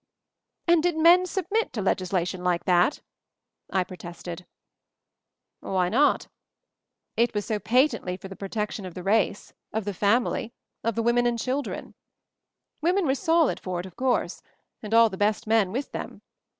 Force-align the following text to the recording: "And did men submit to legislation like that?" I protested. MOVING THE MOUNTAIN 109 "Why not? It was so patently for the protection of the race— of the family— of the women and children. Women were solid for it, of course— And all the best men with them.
"And 0.67 0.81
did 0.81 0.97
men 0.97 1.27
submit 1.27 1.71
to 1.73 1.81
legislation 1.83 2.43
like 2.43 2.63
that?" 2.65 3.01
I 3.69 3.83
protested. 3.83 4.47
MOVING 5.61 5.61
THE 5.61 5.67
MOUNTAIN 5.77 5.93
109 5.93 6.01
"Why 6.07 6.11
not? 6.11 6.27
It 7.17 7.35
was 7.35 7.45
so 7.45 7.59
patently 7.59 8.17
for 8.17 8.27
the 8.27 8.35
protection 8.35 8.87
of 8.87 8.95
the 8.95 9.03
race— 9.03 9.53
of 9.71 9.85
the 9.85 9.93
family— 9.93 10.53
of 10.83 10.95
the 10.95 11.03
women 11.03 11.27
and 11.27 11.37
children. 11.37 11.93
Women 12.81 13.05
were 13.05 13.13
solid 13.13 13.59
for 13.59 13.79
it, 13.79 13.85
of 13.85 13.95
course— 13.95 14.41
And 14.81 14.95
all 14.95 15.11
the 15.11 15.17
best 15.17 15.45
men 15.45 15.71
with 15.71 15.91
them. 15.91 16.23